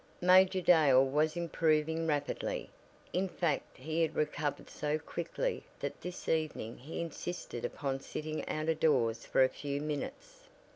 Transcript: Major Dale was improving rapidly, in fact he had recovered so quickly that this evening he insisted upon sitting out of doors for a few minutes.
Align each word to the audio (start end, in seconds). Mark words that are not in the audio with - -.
Major 0.19 0.61
Dale 0.61 1.05
was 1.05 1.37
improving 1.37 2.07
rapidly, 2.07 2.71
in 3.13 3.29
fact 3.29 3.77
he 3.77 4.01
had 4.01 4.15
recovered 4.15 4.67
so 4.67 4.97
quickly 4.97 5.63
that 5.79 6.01
this 6.01 6.27
evening 6.27 6.75
he 6.79 6.99
insisted 6.99 7.63
upon 7.63 7.99
sitting 7.99 8.43
out 8.49 8.67
of 8.67 8.79
doors 8.79 9.27
for 9.27 9.43
a 9.43 9.47
few 9.47 9.79
minutes. 9.79 10.47